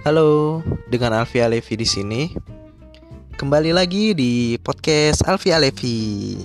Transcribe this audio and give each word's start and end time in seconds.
Halo, 0.00 0.64
dengan 0.88 1.12
Alfi 1.12 1.44
Alevi 1.44 1.76
di 1.76 1.84
sini. 1.84 2.32
Kembali 3.36 3.68
lagi 3.68 4.16
di 4.16 4.56
podcast 4.56 5.20
Alfi 5.28 5.52
Alevi. 5.52 6.40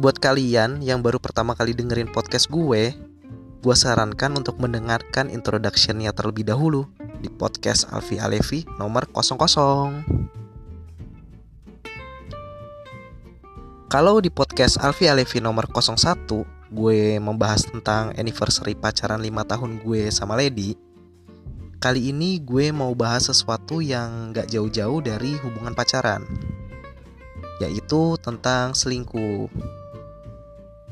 Buat 0.00 0.16
kalian 0.16 0.80
yang 0.80 1.04
baru 1.04 1.20
pertama 1.20 1.52
kali 1.52 1.76
dengerin 1.76 2.08
podcast 2.08 2.48
gue, 2.48 2.96
gue 3.60 3.76
sarankan 3.76 4.32
untuk 4.32 4.56
mendengarkan 4.64 5.28
introductionnya 5.28 6.16
terlebih 6.16 6.48
dahulu 6.48 6.88
di 7.20 7.28
podcast 7.28 7.84
Alfi 7.92 8.16
Alevi 8.16 8.64
nomor 8.80 9.04
00. 9.12 9.44
Kalau 13.92 14.24
di 14.24 14.32
podcast 14.32 14.80
Alfi 14.80 15.04
Alevi 15.12 15.36
nomor 15.36 15.68
01, 15.68 16.32
gue 16.72 17.20
membahas 17.20 17.68
tentang 17.68 18.16
anniversary 18.16 18.72
pacaran 18.72 19.20
5 19.20 19.52
tahun 19.52 19.84
gue 19.84 20.08
sama 20.08 20.40
Lady. 20.40 20.93
Kali 21.84 22.16
ini 22.16 22.40
gue 22.40 22.72
mau 22.72 22.96
bahas 22.96 23.28
sesuatu 23.28 23.84
yang 23.84 24.32
gak 24.32 24.48
jauh-jauh 24.48 25.04
dari 25.04 25.36
hubungan 25.36 25.76
pacaran 25.76 26.24
Yaitu 27.60 28.16
tentang 28.24 28.72
selingkuh 28.72 29.52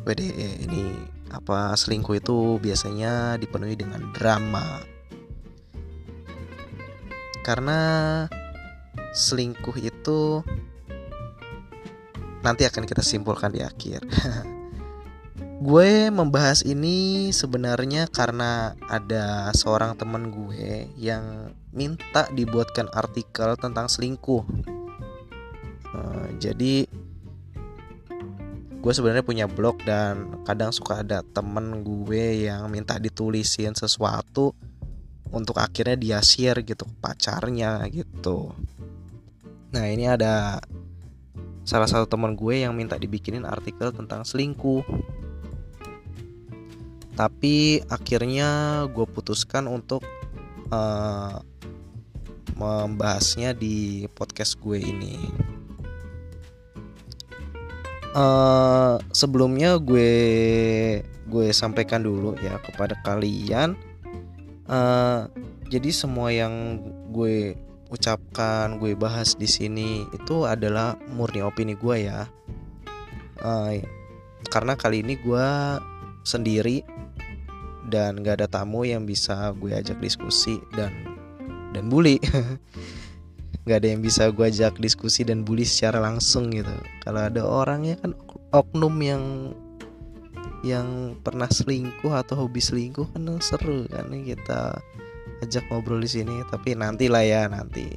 Wede, 0.05 0.28
ini 0.36 0.92
apa 1.33 1.73
selingkuh 1.73 2.20
itu 2.20 2.60
biasanya 2.60 3.41
dipenuhi 3.41 3.73
dengan 3.73 4.12
drama 4.12 4.84
Karena 7.41 7.80
selingkuh 9.16 9.80
itu 9.80 10.45
nanti 12.45 12.69
akan 12.69 12.84
kita 12.84 13.00
simpulkan 13.00 13.55
di 13.55 13.64
akhir. 13.64 14.02
gue 15.62 16.10
membahas 16.10 16.66
ini 16.66 17.30
sebenarnya 17.30 18.10
karena 18.10 18.74
ada 18.91 19.46
seorang 19.55 19.94
temen 19.94 20.34
gue 20.34 20.91
yang 20.98 21.55
minta 21.70 22.27
dibuatkan 22.34 22.91
artikel 22.91 23.55
tentang 23.55 23.86
selingkuh. 23.86 24.42
Uh, 25.94 26.27
jadi 26.42 26.90
gue 28.83 28.92
sebenarnya 28.92 29.22
punya 29.22 29.46
blog 29.46 29.78
dan 29.86 30.42
kadang 30.42 30.74
suka 30.74 31.06
ada 31.06 31.22
temen 31.22 31.86
gue 31.86 32.50
yang 32.50 32.66
minta 32.66 32.98
ditulisin 32.98 33.78
sesuatu 33.78 34.58
untuk 35.30 35.62
akhirnya 35.62 35.94
dia 35.94 36.18
share 36.18 36.66
gitu 36.66 36.90
pacarnya 36.98 37.86
gitu. 37.94 38.50
Nah 39.70 39.86
ini 39.86 40.10
ada 40.10 40.58
salah 41.62 41.86
satu 41.86 42.10
teman 42.10 42.34
gue 42.34 42.66
yang 42.66 42.74
minta 42.74 42.98
dibikinin 42.98 43.46
artikel 43.46 43.94
tentang 43.94 44.27
selingkuh 44.27 44.83
tapi 47.12 47.84
akhirnya 47.92 48.84
gue 48.88 49.06
putuskan 49.08 49.68
untuk 49.68 50.02
uh, 50.72 51.41
membahasnya 52.56 53.52
di 53.56 54.08
podcast 54.12 54.56
gue 54.60 54.80
ini 54.80 55.16
uh, 58.16 58.96
sebelumnya 59.12 59.77
gue 59.77 60.12
gue 61.05 61.48
sampaikan 61.52 62.05
dulu 62.05 62.36
ya 62.40 62.60
kepada 62.60 62.96
kalian 63.05 63.77
uh, 64.68 65.28
jadi 65.72 65.88
semua 65.88 66.28
yang 66.28 66.84
gue 67.16 67.56
ucapkan, 67.92 68.80
gue 68.80 68.96
bahas 68.96 69.36
di 69.36 69.44
sini 69.44 70.08
itu 70.16 70.48
adalah 70.48 70.96
murni 71.12 71.44
opini 71.44 71.77
gue 71.77 72.08
ya. 72.08 72.24
Uh, 73.40 73.80
karena 74.48 74.77
kali 74.77 75.05
ini 75.05 75.20
gue 75.20 75.48
sendiri 76.24 76.84
dan 77.93 78.25
gak 78.25 78.41
ada 78.41 78.48
tamu 78.48 78.89
yang 78.89 79.05
bisa 79.05 79.53
gue 79.61 79.77
ajak 79.77 80.01
diskusi 80.01 80.57
dan 80.73 80.89
dan 81.77 81.92
bully. 81.92 82.17
gak 83.69 83.85
ada 83.85 83.89
yang 83.92 84.01
bisa 84.01 84.33
gue 84.33 84.48
ajak 84.48 84.80
diskusi 84.80 85.23
dan 85.29 85.45
bully 85.45 85.69
secara 85.69 86.01
langsung 86.01 86.48
gitu. 86.48 86.73
Kalau 87.05 87.29
ada 87.29 87.45
orangnya 87.45 88.01
kan 88.01 88.17
oknum 88.57 88.97
yang 89.05 89.23
yang 90.63 91.19
pernah 91.20 91.51
selingkuh 91.51 92.14
atau 92.14 92.47
hobi 92.47 92.63
selingkuh 92.63 93.11
kan 93.11 93.27
seru 93.42 93.83
kan 93.91 94.07
kita 94.14 94.79
ajak 95.42 95.67
ngobrol 95.69 95.98
di 95.98 96.07
sini 96.07 96.47
tapi 96.47 96.79
nanti 96.79 97.11
lah 97.11 97.27
ya 97.27 97.51
nanti 97.51 97.91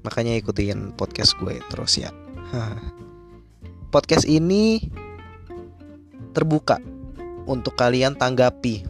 makanya 0.00 0.40
ikutin 0.40 0.96
podcast 0.96 1.36
gue 1.36 1.60
terus 1.68 2.00
ya 2.00 2.08
podcast 3.94 4.24
ini 4.24 4.88
terbuka 6.32 6.80
untuk 7.46 7.78
kalian 7.78 8.18
tanggapi. 8.18 8.84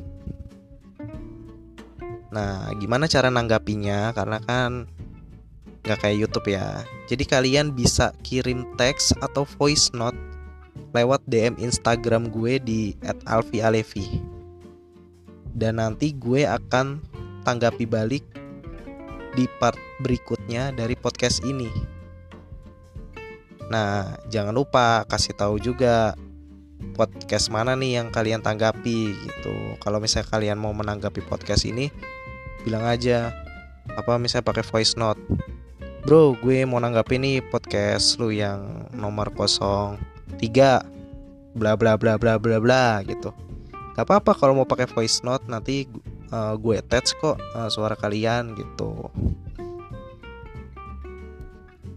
Nah 2.33 2.73
gimana 2.77 3.07
cara 3.07 3.31
nanggapinya? 3.31 4.11
Karena 4.17 4.43
kan 4.43 4.91
nggak 5.87 6.03
kayak 6.03 6.19
YouTube 6.19 6.51
ya. 6.51 6.83
Jadi 7.07 7.23
kalian 7.23 7.71
bisa 7.71 8.11
kirim 8.27 8.67
teks 8.75 9.15
atau 9.23 9.47
voice 9.47 9.95
note 9.95 10.19
lewat 10.91 11.23
DM 11.29 11.55
Instagram 11.63 12.33
gue 12.33 12.59
di 12.59 12.81
@alfialevi. 13.29 14.25
Dan 15.57 15.79
nanti 15.79 16.13
gue 16.13 16.45
akan 16.45 17.01
tanggapi 17.47 17.87
balik 17.87 18.25
di 19.37 19.45
part 19.61 19.79
berikutnya 20.01 20.73
dari 20.73 20.97
podcast 20.97 21.45
ini. 21.45 21.69
Nah, 23.67 24.15
jangan 24.31 24.55
lupa 24.55 25.05
kasih 25.11 25.35
tahu 25.35 25.59
juga 25.59 26.15
podcast 26.97 27.53
mana 27.53 27.77
nih 27.77 28.01
yang 28.03 28.09
kalian 28.13 28.41
tanggapi 28.41 29.13
gitu. 29.13 29.55
Kalau 29.81 30.01
misalnya 30.01 30.29
kalian 30.29 30.59
mau 30.61 30.73
menanggapi 30.73 31.25
podcast 31.25 31.65
ini, 31.69 31.89
bilang 32.65 32.85
aja 32.85 33.33
apa 33.95 34.19
misalnya 34.19 34.47
pakai 34.49 34.65
voice 34.67 34.95
note. 34.99 35.21
Bro, 36.07 36.39
gue 36.39 36.63
mau 36.69 36.79
nanggapi 36.79 37.19
nih 37.19 37.37
podcast 37.51 38.19
lu 38.23 38.31
yang 38.31 38.87
nomor 38.95 39.35
03 39.35 40.97
bla 41.57 41.73
bla 41.73 41.97
bla 41.97 42.21
bla 42.21 42.37
bla 42.37 42.61
bla 42.61 43.01
gitu 43.09 43.33
gak 43.97 44.05
apa-apa 44.05 44.37
kalau 44.37 44.53
mau 44.53 44.69
pakai 44.69 44.85
voice 44.93 45.25
note 45.25 45.49
nanti 45.49 45.89
uh, 46.29 46.53
gue 46.61 46.77
attach 46.77 47.17
kok 47.17 47.41
uh, 47.57 47.73
suara 47.73 47.97
kalian 47.97 48.53
gitu 48.53 49.09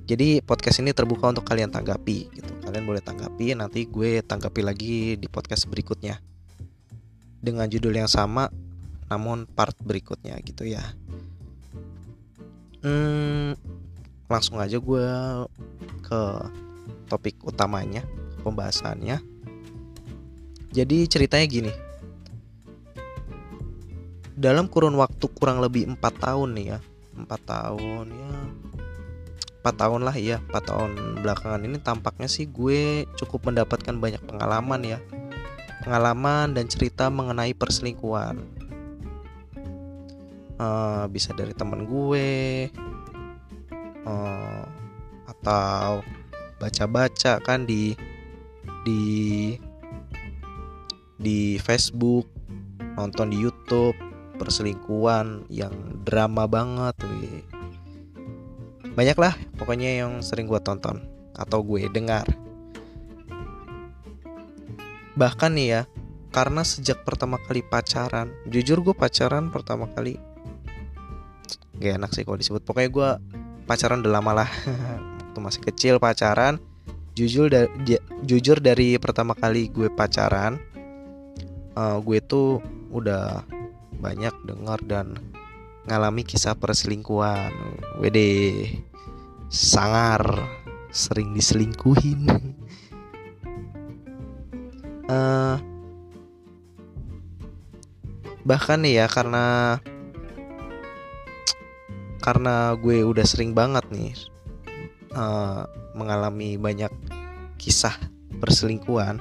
jadi 0.10 0.42
podcast 0.42 0.82
ini 0.82 0.90
terbuka 0.90 1.30
untuk 1.30 1.46
kalian 1.46 1.70
tanggapi 1.70 2.34
gitu. 2.34 2.52
Kalian 2.66 2.82
boleh 2.82 2.98
tanggapi 2.98 3.54
nanti 3.54 3.86
gue 3.86 4.26
tanggapi 4.26 4.66
lagi 4.66 5.14
di 5.22 5.30
podcast 5.30 5.70
berikutnya. 5.70 6.18
Dengan 7.38 7.70
judul 7.70 7.94
yang 7.94 8.10
sama 8.10 8.50
namun 9.06 9.46
part 9.46 9.78
berikutnya 9.78 10.34
gitu 10.42 10.66
ya. 10.66 10.82
Hmm, 12.82 13.54
langsung 14.26 14.58
aja 14.58 14.82
gue 14.82 15.08
ke 16.02 16.22
topik 17.06 17.46
utamanya 17.46 18.02
pembahasannya. 18.42 19.22
Jadi 20.74 21.06
ceritanya 21.06 21.46
gini. 21.46 21.74
Dalam 24.34 24.66
kurun 24.74 24.98
waktu 24.98 25.30
kurang 25.38 25.62
lebih 25.62 25.86
empat 25.86 26.18
tahun 26.18 26.58
nih 26.58 26.66
ya 26.74 26.80
empat 27.20 27.42
tahun 27.44 28.08
ya 28.16 28.34
empat 29.70 29.86
tahun 29.86 30.02
lah 30.02 30.18
ya 30.18 30.42
empat 30.50 30.66
tahun 30.66 31.22
belakangan 31.22 31.62
ini 31.62 31.78
tampaknya 31.78 32.26
sih 32.26 32.50
gue 32.50 33.06
cukup 33.14 33.54
mendapatkan 33.54 33.94
banyak 34.02 34.18
pengalaman 34.26 34.82
ya 34.82 34.98
pengalaman 35.86 36.58
dan 36.58 36.66
cerita 36.66 37.14
mengenai 37.14 37.54
perselingkuhan 37.54 38.42
uh, 40.58 41.06
bisa 41.06 41.38
dari 41.38 41.54
temen 41.54 41.86
gue 41.86 42.66
uh, 44.10 44.66
atau 45.30 46.02
baca-baca 46.58 47.38
kan 47.46 47.70
di 47.70 47.94
di 48.82 49.54
di 51.22 51.62
Facebook 51.62 52.26
nonton 52.98 53.30
di 53.30 53.38
YouTube 53.38 53.94
perselingkuhan 54.42 55.46
yang 55.54 56.02
drama 56.02 56.50
banget 56.50 56.98
wih. 57.06 57.59
Banyak 59.00 59.16
lah 59.16 59.32
pokoknya 59.56 60.04
yang 60.04 60.20
sering 60.20 60.44
gue 60.44 60.60
tonton 60.60 61.00
atau 61.32 61.64
gue 61.64 61.88
dengar. 61.88 62.28
Bahkan 65.16 65.56
nih 65.56 65.68
ya 65.72 65.82
karena 66.36 66.68
sejak 66.68 67.08
pertama 67.08 67.40
kali 67.40 67.64
pacaran 67.64 68.28
jujur 68.52 68.84
gue 68.84 68.92
pacaran 68.92 69.48
pertama 69.48 69.88
kali 69.88 70.20
gak 71.80 71.96
enak 71.96 72.12
sih 72.12 72.28
kalau 72.28 72.36
disebut. 72.36 72.68
Pokoknya 72.68 72.92
gue 72.92 73.10
pacaran 73.64 74.04
udah 74.04 74.14
lama 74.20 74.44
lah. 74.44 74.50
Waktu 75.32 75.40
masih 75.40 75.64
kecil 75.64 75.96
pacaran 76.04 76.60
jujur 77.16 77.48
dari 77.48 77.72
jujur 78.28 78.60
dari 78.60 79.00
pertama 79.00 79.32
kali 79.32 79.72
gue 79.72 79.88
pacaran 79.88 80.60
uh, 81.80 82.04
gue 82.04 82.20
tuh 82.20 82.60
udah 82.92 83.48
banyak 83.96 84.36
dengar 84.44 84.84
dan 84.84 85.16
ngalami 85.88 86.28
kisah 86.28 86.60
perselingkuhan. 86.60 87.56
Wede 88.04 88.68
sangar 89.50 90.22
sering 90.94 91.34
diselingkuhin. 91.34 92.26
uh, 95.10 95.58
bahkan 98.46 98.82
ya 98.86 99.10
karena 99.10 99.78
karena 102.24 102.74
gue 102.78 103.04
udah 103.04 103.26
sering 103.26 103.58
banget 103.58 103.86
nih 103.90 104.14
uh, 105.14 105.66
mengalami 105.98 106.56
banyak 106.56 106.92
kisah 107.58 107.96
perselingkuhan 108.40 109.20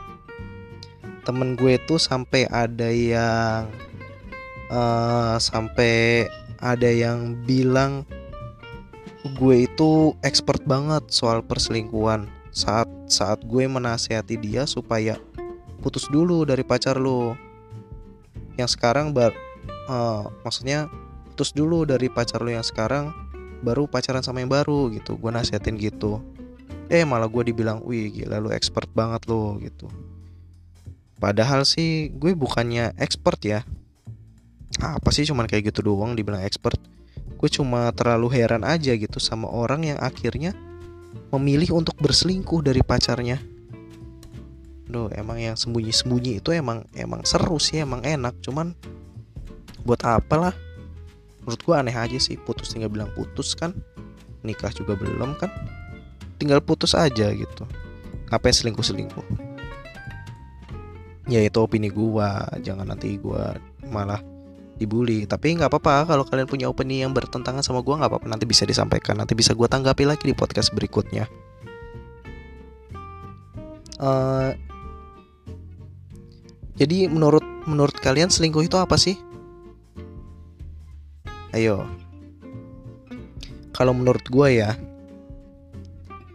temen 1.25 1.61
gue 1.61 1.77
tuh 1.85 2.01
sampai 2.01 2.49
ada 2.49 2.89
yang 2.89 3.69
uh, 4.73 5.37
sampai 5.37 6.25
ada 6.57 6.89
yang 6.89 7.37
bilang 7.45 8.09
gue 9.27 9.67
itu 9.67 10.15
expert 10.23 10.63
banget 10.63 11.03
soal 11.11 11.43
perselingkuhan. 11.43 12.31
Saat 12.55 12.87
saat 13.11 13.43
gue 13.43 13.67
menasehati 13.67 14.39
dia 14.39 14.67
supaya 14.67 15.19
putus 15.83 16.07
dulu 16.11 16.43
dari 16.47 16.63
pacar 16.63 16.99
lo 16.99 17.39
yang 18.59 18.67
sekarang 18.67 19.15
bar 19.15 19.31
uh, 19.87 20.27
maksudnya 20.43 20.91
putus 21.31 21.55
dulu 21.55 21.87
dari 21.87 22.11
pacar 22.11 22.43
lo 22.43 22.51
yang 22.51 22.67
sekarang 22.67 23.15
baru 23.63 23.91
pacaran 23.91 24.23
sama 24.23 24.43
yang 24.43 24.51
baru 24.51 24.91
gitu. 24.95 25.19
Gue 25.19 25.35
nasihatin 25.35 25.79
gitu. 25.79 26.23
Eh 26.89 27.03
malah 27.03 27.29
gue 27.29 27.51
dibilang 27.51 27.83
wih 27.85 28.11
gila 28.11 28.39
lu 28.39 28.51
expert 28.55 28.89
banget 28.95 29.27
lo 29.27 29.59
gitu. 29.59 29.91
Padahal 31.19 31.67
sih 31.67 32.15
gue 32.15 32.35
bukannya 32.39 32.95
expert 32.99 33.43
ya. 33.43 33.61
Apa 34.79 35.11
sih 35.11 35.27
cuman 35.27 35.51
kayak 35.51 35.75
gitu 35.75 35.83
doang 35.83 36.15
dibilang 36.15 36.43
expert. 36.43 36.79
Gue 37.39 37.47
cuma 37.47 37.95
terlalu 37.95 38.35
heran 38.35 38.67
aja 38.67 38.93
gitu 38.99 39.23
sama 39.23 39.47
orang 39.47 39.87
yang 39.87 39.99
akhirnya 40.03 40.53
memilih 41.31 41.79
untuk 41.79 41.95
berselingkuh 42.03 42.67
dari 42.67 42.83
pacarnya. 42.83 43.39
Duh, 44.89 45.13
emang 45.15 45.39
yang 45.39 45.55
sembunyi-sembunyi 45.55 46.43
itu 46.43 46.51
emang 46.51 46.83
emang 46.97 47.23
seru 47.23 47.63
sih, 47.63 47.79
emang 47.79 48.03
enak. 48.03 48.35
Cuman 48.43 48.75
buat 49.87 50.03
apa 50.03 50.51
lah? 50.51 50.55
Menurut 51.47 51.61
gue 51.63 51.75
aneh 51.79 51.95
aja 51.95 52.19
sih, 52.19 52.37
putus 52.37 52.75
tinggal 52.75 52.91
bilang 52.91 53.15
putus 53.15 53.55
kan. 53.55 53.71
Nikah 54.43 54.75
juga 54.75 54.99
belum 54.99 55.39
kan. 55.39 55.53
Tinggal 56.43 56.59
putus 56.61 56.99
aja 56.99 57.31
gitu. 57.31 57.65
Ngapain 58.29 58.53
selingkuh-selingkuh? 58.53 59.49
ya 61.29 61.45
itu 61.45 61.61
opini 61.61 61.93
gua 61.93 62.49
jangan 62.65 62.89
nanti 62.89 63.21
gua 63.21 63.61
malah 63.85 64.19
dibully. 64.79 65.27
Tapi 65.27 65.59
nggak 65.59 65.69
apa-apa 65.69 66.09
kalau 66.15 66.25
kalian 66.25 66.47
punya 66.47 66.67
opini 66.71 67.03
yang 67.03 67.11
bertentangan 67.11 67.61
sama 67.61 67.83
gua 67.83 67.99
nggak 67.99 68.11
apa-apa. 68.15 68.27
Nanti 68.31 68.47
bisa 68.47 68.63
disampaikan 68.65 69.19
nanti 69.19 69.35
bisa 69.35 69.53
gua 69.53 69.67
tanggapi 69.67 70.07
lagi 70.07 70.25
di 70.25 70.35
podcast 70.39 70.71
berikutnya. 70.73 71.27
Uh, 73.99 74.55
jadi 76.79 77.11
menurut 77.11 77.43
menurut 77.67 77.99
kalian 77.99 78.31
selingkuh 78.31 78.63
itu 78.63 78.79
apa 78.79 78.95
sih? 78.95 79.19
Ayo. 81.51 81.85
Kalau 83.75 83.91
menurut 83.95 84.23
gua 84.31 84.49
ya 84.51 84.71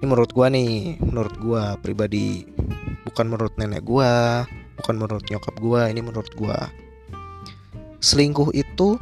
ini 0.04 0.06
menurut 0.12 0.36
gua 0.36 0.52
nih 0.52 1.00
menurut 1.00 1.36
gua 1.40 1.80
pribadi 1.80 2.44
bukan 3.08 3.32
menurut 3.32 3.56
nenek 3.56 3.88
gua 3.88 4.44
bukan 4.84 5.00
menurut 5.00 5.24
nyokap 5.32 5.56
gue 5.64 5.82
ini 5.96 6.02
menurut 6.04 6.34
gue 6.36 6.60
selingkuh 8.04 8.52
itu 8.52 9.00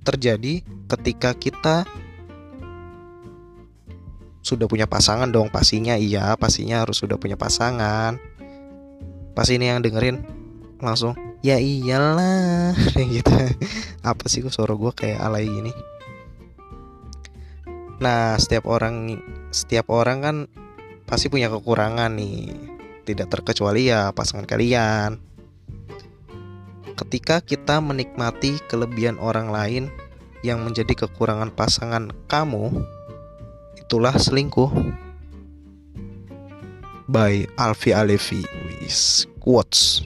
terjadi 0.00 0.64
ketika 0.88 1.36
kita 1.36 1.84
sudah 4.40 4.64
punya 4.64 4.88
pasangan 4.88 5.28
dong. 5.28 5.52
Pastinya 5.52 6.00
iya 6.00 6.32
pastinya 6.40 6.80
harus 6.80 6.96
sudah 6.96 7.20
punya 7.20 7.36
pasangan. 7.36 8.16
Pasti 9.36 9.60
ini 9.60 9.68
yang 9.68 9.84
dengerin 9.84 10.24
langsung 10.80 11.12
ya 11.44 11.60
iyalah 11.60 12.72
gitu. 13.12 13.36
Apa 14.00 14.24
sih 14.24 14.40
suara 14.48 14.72
gue 14.72 14.92
kayak 14.96 15.20
alay 15.20 15.44
gini? 15.44 15.72
Nah 18.00 18.40
setiap 18.40 18.64
orang 18.72 19.20
setiap 19.52 19.92
orang 19.92 20.18
kan 20.24 20.36
pasti 21.04 21.28
punya 21.28 21.52
kekurangan 21.52 22.16
nih. 22.16 22.56
Tidak 23.04 23.28
terkecuali 23.28 23.92
ya 23.92 24.16
pasangan 24.16 24.48
kalian. 24.48 25.25
Ketika 26.96 27.44
kita 27.44 27.76
menikmati 27.84 28.56
kelebihan 28.72 29.20
orang 29.20 29.52
lain 29.52 29.84
yang 30.40 30.64
menjadi 30.64 31.04
kekurangan 31.04 31.52
pasangan 31.52 32.08
kamu, 32.24 32.72
itulah 33.76 34.16
selingkuh. 34.16 34.72
By 37.06 37.46
Alfi 37.54 37.94
Alevi 37.94 38.42
with 38.80 39.28
quotes. 39.38 40.02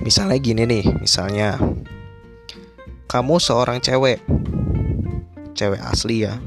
Misalnya 0.00 0.40
gini 0.40 0.64
nih, 0.66 0.84
misalnya 0.98 1.60
kamu 3.06 3.36
seorang 3.38 3.78
cewek, 3.78 4.18
cewek 5.54 5.78
asli 5.84 6.26
ya, 6.26 6.40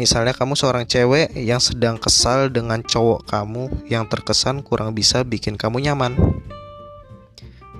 Misalnya 0.00 0.32
kamu 0.32 0.56
seorang 0.56 0.88
cewek 0.88 1.36
yang 1.36 1.60
sedang 1.60 2.00
kesal 2.00 2.48
dengan 2.48 2.80
cowok 2.80 3.28
kamu 3.28 3.68
yang 3.92 4.08
terkesan 4.08 4.64
kurang 4.64 4.96
bisa 4.96 5.20
bikin 5.20 5.60
kamu 5.60 5.84
nyaman. 5.84 6.16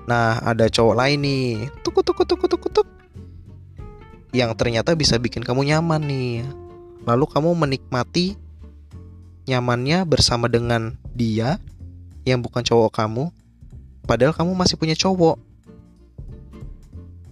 Nah, 0.07 0.43
ada 0.43 0.67
cowok 0.67 0.99
lain 0.99 1.19
nih, 1.23 1.51
tuk 1.87 2.03
tuk 2.03 2.17
tuk 2.19 2.27
tuk 2.27 2.47
tuk 2.51 2.65
tuk, 2.73 2.89
yang 4.35 4.51
ternyata 4.59 4.99
bisa 4.99 5.17
bikin 5.17 5.47
kamu 5.47 5.71
nyaman 5.71 6.03
nih. 6.03 6.43
Lalu 7.07 7.25
kamu 7.31 7.51
menikmati 7.55 8.35
nyamannya 9.47 10.07
bersama 10.07 10.47
dengan 10.47 10.99
dia 11.15 11.59
yang 12.27 12.43
bukan 12.43 12.63
cowok 12.63 12.91
kamu, 12.95 13.31
padahal 14.07 14.35
kamu 14.35 14.55
masih 14.59 14.75
punya 14.75 14.99
cowok. 14.99 15.39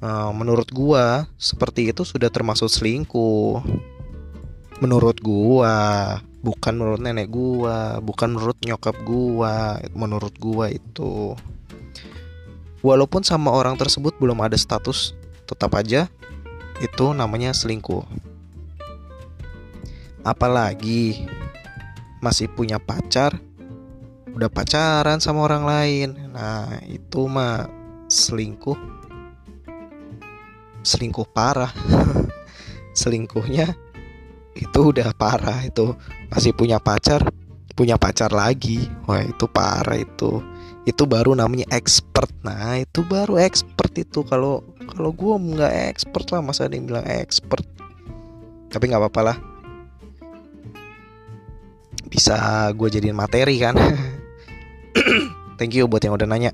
Nah, 0.01 0.33
menurut 0.33 0.71
gua, 0.71 1.29
seperti 1.37 1.91
itu 1.91 2.07
sudah 2.07 2.33
termasuk 2.33 2.71
selingkuh 2.71 3.61
menurut 4.81 5.21
gua 5.21 6.19
bukan 6.41 6.73
menurut 6.73 7.01
nenek 7.05 7.29
gua 7.29 8.01
bukan 8.01 8.33
menurut 8.33 8.57
nyokap 8.65 8.97
gua 9.05 9.77
menurut 9.93 10.33
gua 10.41 10.73
itu 10.73 11.37
walaupun 12.81 13.25
sama 13.25 13.53
orang 13.53 13.77
tersebut 13.77 14.17
belum 14.17 14.41
ada 14.41 14.57
status 14.57 15.13
tetap 15.45 15.73
aja 15.77 16.09
itu 16.81 17.07
namanya 17.13 17.53
selingkuh. 17.53 18.05
Apalagi 20.21 21.29
masih 22.21 22.53
punya 22.53 22.77
pacar 22.77 23.41
udah 24.31 24.49
pacaran 24.49 25.19
sama 25.19 25.45
orang 25.45 25.65
lain. 25.67 26.09
Nah 26.33 26.81
itu 26.89 27.27
mah 27.29 27.69
selingkuh. 28.09 28.77
Selingkuh 30.81 31.29
parah. 31.29 31.73
Selingkuhnya 33.01 33.77
itu 34.57 34.81
udah 34.81 35.13
parah 35.17 35.65
itu. 35.65 35.97
Masih 36.33 36.57
punya 36.57 36.81
pacar 36.81 37.29
punya 37.81 37.97
pacar 37.97 38.29
lagi. 38.29 38.85
Wah 39.09 39.25
itu 39.25 39.49
parah 39.49 39.97
itu. 39.97 40.45
Itu 40.85 41.09
baru 41.09 41.33
namanya 41.33 41.65
expert. 41.73 42.29
Nah 42.45 42.77
itu 42.77 43.01
baru 43.09 43.41
expert 43.41 43.97
itu. 43.97 44.21
Kalau 44.29 44.61
kalau 44.85 45.17
gue 45.17 45.57
nggak 45.57 45.89
expert 45.89 46.29
lah 46.29 46.45
masa 46.45 46.69
ada 46.69 46.77
yang 46.77 46.85
bilang 46.85 47.09
expert? 47.09 47.65
Tapi 48.69 48.85
nggak 48.85 49.01
apa-apa 49.01 49.21
lah. 49.33 49.37
Bisa 52.13 52.69
gue 52.77 52.89
jadiin 52.93 53.17
materi 53.17 53.57
kan? 53.57 53.73
Thank 55.57 55.81
you 55.81 55.89
buat 55.89 56.05
yang 56.05 56.21
udah 56.21 56.29
nanya. 56.29 56.53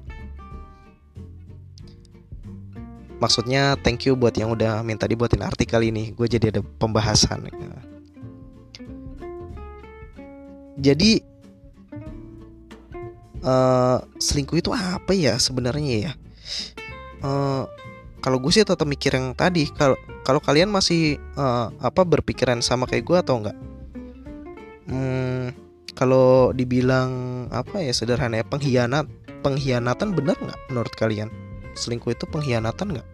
Maksudnya 3.16 3.80
thank 3.80 4.04
you 4.04 4.12
buat 4.12 4.36
yang 4.36 4.52
udah 4.52 4.84
minta 4.84 5.08
dibuatin 5.08 5.40
artikel 5.40 5.80
ini. 5.80 6.12
Gue 6.12 6.28
jadi 6.28 6.52
ada 6.52 6.60
pembahasan 6.60 7.48
jadi 10.76 11.24
uh, 13.40 13.98
selingkuh 14.20 14.60
itu 14.60 14.70
apa 14.72 15.12
ya 15.16 15.40
sebenarnya 15.40 16.10
ya? 16.10 16.12
Uh, 17.24 17.64
kalau 18.20 18.42
gue 18.42 18.52
sih 18.52 18.66
tetap 18.66 18.84
mikir 18.84 19.14
yang 19.14 19.32
tadi 19.32 19.70
kalau 19.72 19.96
kalau 20.26 20.42
kalian 20.42 20.68
masih 20.68 21.16
uh, 21.38 21.72
apa 21.80 22.02
berpikiran 22.02 22.60
sama 22.60 22.84
kayak 22.84 23.06
gue 23.06 23.16
atau 23.16 23.34
enggak? 23.40 23.58
Hmm, 24.86 25.50
kalau 25.96 26.52
dibilang 26.52 27.10
apa 27.50 27.82
ya 27.82 27.90
sederhana 27.94 28.42
ya 28.42 28.46
pengkhianat 28.46 29.06
pengkhianatan 29.40 30.12
benar 30.12 30.36
nggak 30.36 30.60
menurut 30.68 30.94
kalian? 30.98 31.30
Selingkuh 31.78 32.12
itu 32.12 32.26
pengkhianatan 32.28 32.98
nggak? 32.98 33.08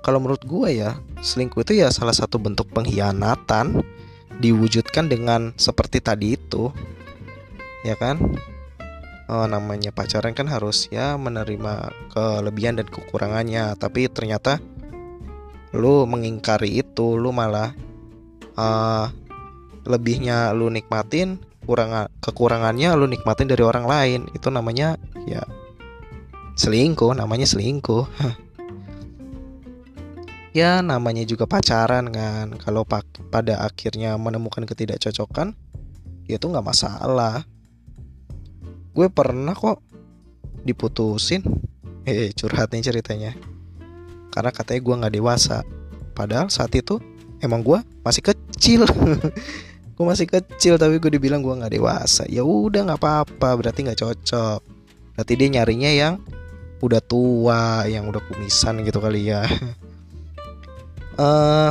Kalau 0.00 0.16
menurut 0.16 0.40
gue 0.48 0.80
ya, 0.80 0.96
selingkuh 1.20 1.60
itu 1.60 1.84
ya 1.84 1.92
salah 1.92 2.16
satu 2.16 2.40
bentuk 2.40 2.72
pengkhianatan 2.72 3.84
diwujudkan 4.40 5.12
dengan 5.12 5.52
seperti 5.60 6.00
tadi 6.00 6.34
itu, 6.34 6.72
ya 7.84 7.94
kan? 7.94 8.16
Oh, 9.30 9.46
namanya 9.46 9.94
pacaran 9.94 10.34
kan 10.34 10.50
harus 10.50 10.90
ya 10.90 11.14
menerima 11.14 11.94
kelebihan 12.10 12.82
dan 12.82 12.90
kekurangannya, 12.90 13.78
tapi 13.78 14.10
ternyata 14.10 14.58
lu 15.70 16.02
mengingkari 16.08 16.82
itu, 16.82 17.14
lu 17.14 17.30
malah 17.30 17.70
uh, 18.58 19.06
lebihnya 19.86 20.50
lu 20.50 20.66
nikmatin, 20.66 21.38
kurang 21.62 22.10
kekurangannya 22.18 22.90
lu 22.98 23.06
nikmatin 23.06 23.46
dari 23.46 23.62
orang 23.62 23.86
lain. 23.86 24.20
Itu 24.34 24.50
namanya 24.50 24.98
ya 25.30 25.46
selingkuh 26.60 27.16
namanya 27.16 27.46
selingkuh 27.48 28.04
ya 30.50 30.82
namanya 30.82 31.22
juga 31.26 31.46
pacaran 31.46 32.10
kan. 32.10 32.54
Kalau 32.58 32.86
pada 32.86 33.62
akhirnya 33.62 34.14
menemukan 34.18 34.66
ketidakcocokan 34.66 35.54
ya 36.26 36.36
itu 36.38 36.46
nggak 36.46 36.66
masalah. 36.66 37.46
Gue 38.94 39.06
pernah 39.10 39.54
kok 39.54 39.82
diputusin. 40.62 41.42
Eh 42.06 42.32
curhat 42.34 42.72
nih 42.74 42.86
ceritanya. 42.86 43.32
Karena 44.30 44.50
katanya 44.54 44.80
gue 44.82 44.94
nggak 45.04 45.14
dewasa. 45.14 45.62
Padahal 46.14 46.50
saat 46.50 46.74
itu 46.74 46.98
emang 47.42 47.62
gue 47.62 47.78
masih 48.06 48.22
kecil. 48.24 48.84
Gue 50.00 50.08
masih 50.08 50.32
kecil 50.32 50.80
tapi 50.80 50.96
gue 50.96 51.12
dibilang 51.12 51.44
gue 51.44 51.52
nggak 51.52 51.76
dewasa. 51.76 52.24
Ya 52.24 52.40
udah 52.40 52.88
nggak 52.88 53.04
apa-apa. 53.04 53.52
Berarti 53.60 53.84
nggak 53.84 54.00
cocok. 54.00 54.60
Berarti 55.12 55.32
dia 55.36 55.60
nyarinya 55.60 55.92
yang 55.92 56.14
udah 56.80 57.00
tua 57.04 57.84
yang 57.84 58.08
udah 58.08 58.24
kumisan 58.24 58.80
gitu 58.88 59.04
kali 59.04 59.28
ya 59.28 59.44
uh, 61.20 61.70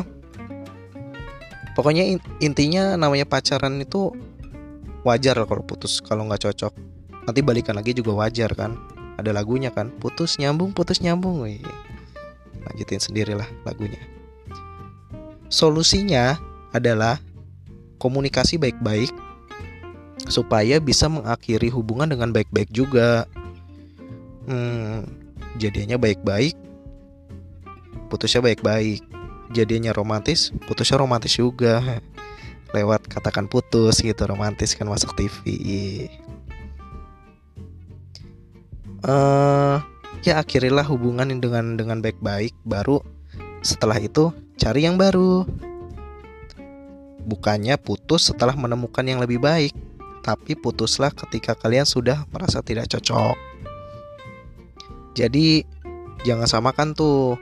pokoknya 1.74 2.22
intinya 2.38 2.94
namanya 2.94 3.26
pacaran 3.26 3.82
itu 3.82 4.14
wajar 5.02 5.42
kalau 5.50 5.64
putus 5.66 6.00
kalau 6.06 6.30
nggak 6.30 6.46
cocok. 6.46 6.74
Nanti 7.26 7.40
balikan 7.42 7.78
lagi 7.78 7.98
juga 7.98 8.14
wajar 8.14 8.54
kan 8.54 8.78
ada 9.18 9.36
lagunya 9.36 9.74
kan 9.74 9.90
putus 9.98 10.38
nyambung 10.38 10.72
putus 10.72 11.02
nyambung. 11.02 11.42
Wih. 11.44 11.66
lanjutin 12.60 13.00
sendirilah 13.00 13.48
lagunya. 13.64 13.98
Solusinya 15.48 16.38
adalah 16.76 17.18
komunikasi 17.98 18.60
baik-baik 18.60 19.10
supaya 20.28 20.78
bisa 20.78 21.08
mengakhiri 21.08 21.72
hubungan 21.72 22.12
dengan 22.12 22.36
baik-baik 22.36 22.70
juga. 22.70 23.26
Hmm, 24.44 25.08
jadinya 25.56 25.96
baik-baik 25.96 26.54
putusnya 28.10 28.42
baik-baik 28.42 29.06
jadinya 29.54 29.94
romantis 29.94 30.54
putusnya 30.66 31.02
romantis 31.02 31.36
juga. 31.38 32.02
Lewat 32.70 33.10
katakan 33.10 33.50
putus 33.50 33.98
gitu 33.98 34.30
romantis 34.30 34.78
kan 34.78 34.86
masuk 34.86 35.18
TV 35.18 35.42
uh, 39.06 39.10
eh, 39.10 39.76
ya 40.22 40.38
akhirilah 40.38 40.86
hubungan 40.86 41.30
dengan 41.40 41.74
dengan 41.80 41.98
baik-baik. 42.04 42.54
Baru 42.62 43.02
setelah 43.66 43.98
itu 43.98 44.30
cari 44.60 44.86
yang 44.86 45.02
baru. 45.02 45.50
Bukannya 47.26 47.78
putus 47.78 48.34
setelah 48.34 48.58
menemukan 48.58 49.06
yang 49.06 49.22
lebih 49.22 49.38
baik 49.38 49.74
tapi 50.20 50.54
putuslah 50.54 51.10
ketika 51.16 51.56
kalian 51.56 51.88
sudah 51.88 52.28
merasa 52.30 52.60
tidak 52.60 52.92
cocok. 52.92 53.38
Jadi 55.16 55.64
jangan 56.24 56.48
samakan 56.48 56.94
tuh 56.94 57.40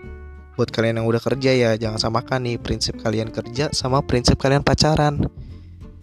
buat 0.57 0.73
kalian 0.73 0.99
yang 0.99 1.07
udah 1.07 1.21
kerja 1.21 1.53
ya 1.53 1.71
jangan 1.77 2.01
samakan 2.01 2.49
nih 2.49 2.57
prinsip 2.57 2.97
kalian 2.97 3.29
kerja 3.29 3.69
sama 3.69 4.01
prinsip 4.01 4.41
kalian 4.41 4.65
pacaran. 4.65 5.29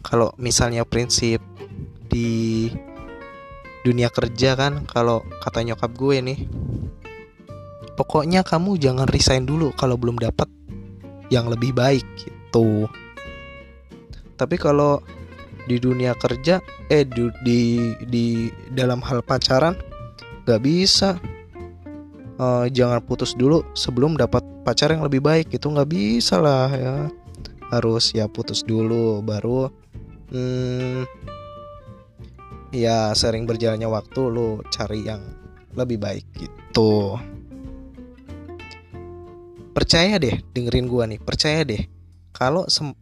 Kalau 0.06 0.30
misalnya 0.38 0.86
prinsip 0.86 1.42
di 2.06 2.70
dunia 3.82 4.08
kerja 4.14 4.54
kan 4.54 4.86
kalau 4.86 5.26
kata 5.42 5.66
nyokap 5.66 5.90
gue 5.92 6.16
nih 6.22 6.38
pokoknya 7.98 8.46
kamu 8.46 8.78
jangan 8.78 9.10
resign 9.10 9.42
dulu 9.42 9.74
kalau 9.74 9.98
belum 9.98 10.22
dapat 10.22 10.46
yang 11.34 11.50
lebih 11.50 11.74
baik 11.74 12.06
gitu. 12.22 12.86
Tapi 14.38 14.54
kalau 14.54 15.02
di 15.66 15.82
dunia 15.82 16.14
kerja 16.14 16.62
eh 16.92 17.02
di 17.02 17.26
di, 17.42 17.60
di 18.06 18.26
dalam 18.70 19.02
hal 19.02 19.24
pacaran 19.24 19.74
gak 20.44 20.60
bisa 20.60 21.16
uh, 22.38 22.66
jangan 22.70 23.02
putus 23.04 23.34
dulu 23.34 23.62
sebelum 23.74 24.18
dapat 24.18 24.42
pacar 24.62 24.90
yang 24.90 25.04
lebih 25.04 25.22
baik 25.22 25.52
itu 25.54 25.66
nggak 25.66 25.90
bisa 25.90 26.38
lah 26.40 26.70
ya. 26.72 26.94
Harus 27.72 28.14
ya 28.14 28.30
putus 28.30 28.62
dulu 28.62 29.18
baru 29.24 29.66
hmm, 30.30 31.02
ya 32.70 33.10
sering 33.14 33.46
berjalannya 33.46 33.88
waktu 33.90 34.20
lu 34.30 34.62
cari 34.70 35.06
yang 35.06 35.22
lebih 35.74 35.98
baik 35.98 36.26
gitu. 36.38 37.18
Percaya 39.74 40.22
deh 40.22 40.38
dengerin 40.54 40.86
gua 40.86 41.10
nih 41.10 41.18
percaya 41.18 41.66
deh. 41.66 41.82
Kalau 42.30 42.66
sem 42.70 42.94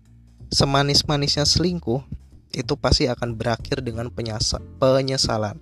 semanis-manisnya 0.52 1.48
selingkuh 1.48 2.04
itu 2.52 2.76
pasti 2.76 3.08
akan 3.08 3.36
berakhir 3.36 3.80
dengan 3.80 4.12
penyesalan. 4.12 5.56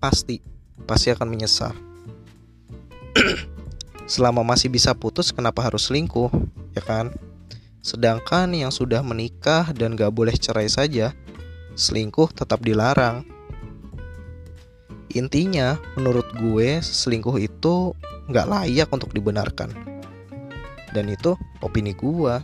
Pasti 0.00 0.40
pasti 0.88 1.12
akan 1.12 1.28
menyesal. 1.28 1.76
Selama 4.08 4.40
masih 4.40 4.72
bisa 4.72 4.96
putus, 4.96 5.28
kenapa 5.36 5.60
harus 5.60 5.92
selingkuh? 5.92 6.32
Ya 6.72 6.80
kan? 6.80 7.12
Sedangkan 7.84 8.56
yang 8.56 8.72
sudah 8.72 9.04
menikah 9.04 9.68
dan 9.76 9.92
gak 9.92 10.16
boleh 10.16 10.32
cerai 10.32 10.72
saja, 10.72 11.12
selingkuh 11.76 12.32
tetap 12.32 12.64
dilarang. 12.64 13.28
Intinya, 15.12 15.76
menurut 15.96 16.32
gue, 16.40 16.80
selingkuh 16.80 17.36
itu 17.36 17.92
gak 18.32 18.48
layak 18.48 18.88
untuk 18.88 19.12
dibenarkan. 19.12 19.72
Dan 20.96 21.12
itu 21.12 21.36
opini 21.60 21.92
gue, 21.92 22.34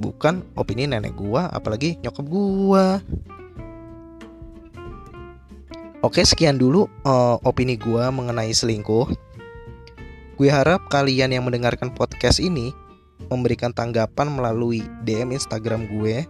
bukan 0.00 0.40
opini 0.56 0.88
nenek 0.88 1.16
gue, 1.16 1.42
apalagi 1.52 2.00
nyokap 2.00 2.24
gue. 2.24 2.86
Oke, 5.98 6.22
sekian 6.22 6.62
dulu 6.62 6.86
uh, 7.02 7.42
opini 7.42 7.74
gue 7.74 8.04
mengenai 8.14 8.54
selingkuh. 8.54 9.10
Gue 10.38 10.46
harap 10.46 10.86
kalian 10.94 11.34
yang 11.34 11.42
mendengarkan 11.42 11.90
podcast 11.90 12.38
ini 12.38 12.70
memberikan 13.26 13.74
tanggapan 13.74 14.30
melalui 14.30 14.86
DM 15.02 15.34
Instagram 15.34 15.90
gue 15.90 16.22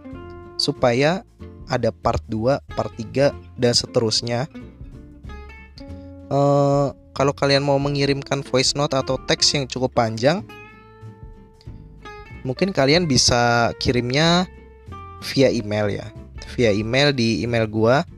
supaya 0.57 1.21
ada 1.69 1.93
part 1.93 2.17
2, 2.33 2.57
part 2.73 2.89
3 2.97 3.29
dan 3.61 3.73
seterusnya. 3.77 4.49
Uh, 6.33 6.89
kalau 7.13 7.37
kalian 7.37 7.61
mau 7.61 7.77
mengirimkan 7.77 8.41
voice 8.41 8.73
note 8.73 8.97
atau 8.97 9.21
teks 9.29 9.53
yang 9.53 9.69
cukup 9.69 9.93
panjang, 9.93 10.41
mungkin 12.41 12.73
kalian 12.73 13.05
bisa 13.05 13.69
kirimnya 13.77 14.49
via 15.29 15.53
email 15.53 15.93
ya. 15.93 16.09
Via 16.57 16.73
email 16.73 17.13
di 17.13 17.45
email 17.45 17.69
gue 17.69 18.17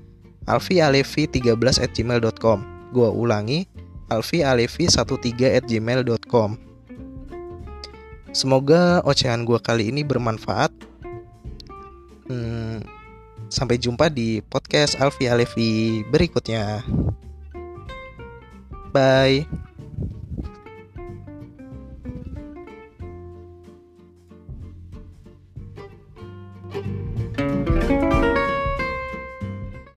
alfialevi13 0.49 1.81
at 1.81 1.91
gmail.com 1.93 2.59
Gue 2.93 3.09
ulangi 3.09 3.67
alfialevi13 4.09 5.61
at 5.61 5.63
gmail.com 5.67 6.57
Semoga 8.31 9.03
ocehan 9.03 9.43
gue 9.43 9.59
kali 9.59 9.91
ini 9.91 10.07
bermanfaat. 10.07 10.71
Hmm, 12.31 12.79
Sampai 13.51 13.75
jumpa 13.75 14.07
di 14.07 14.39
podcast 14.39 14.95
Alfi 15.03 15.27
Alevi 15.27 16.07
berikutnya. 16.07 16.79
Bye 18.95 19.43